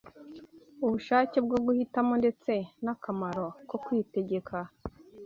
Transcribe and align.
ubushake 0.85 1.37
bwo 1.45 1.57
guhitamo 1.65 2.13
ndetse 2.21 2.51
n’akamaro 2.83 3.47
ko 3.69 3.75
kwitegeka 3.83 4.57